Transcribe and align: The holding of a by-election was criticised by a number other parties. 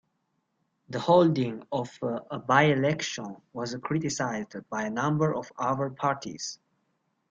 The 0.89 0.99
holding 0.99 1.61
of 1.71 1.91
a 2.01 2.39
by-election 2.39 3.39
was 3.53 3.75
criticised 3.83 4.55
by 4.67 4.85
a 4.85 4.89
number 4.89 5.35
other 5.59 5.91
parties. 5.91 6.57